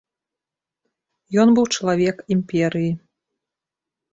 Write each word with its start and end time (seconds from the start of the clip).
Ён 1.43 1.47
быў 1.59 1.65
чалавек 1.77 2.17
імперыі. 2.37 2.91